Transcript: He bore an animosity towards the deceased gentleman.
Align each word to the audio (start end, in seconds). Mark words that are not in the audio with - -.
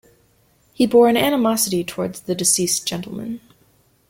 He 0.73 0.87
bore 0.87 1.09
an 1.09 1.15
animosity 1.15 1.83
towards 1.83 2.21
the 2.21 2.33
deceased 2.33 2.87
gentleman. 2.87 3.39